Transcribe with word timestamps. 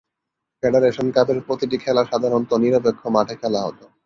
Federation 0.63 1.07
কাপের 1.15 1.39
প্রতিটি 1.47 1.77
খেলা 1.83 2.03
সাধারণত 2.11 2.51
নিরপেক্ষ 2.63 3.01
মাঠে 3.15 3.35
খেলা 3.41 3.59
হত। 3.65 3.79